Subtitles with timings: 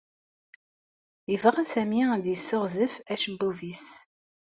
[1.31, 3.85] Yebɣa Sami ad yessiɣzef acebbub-is.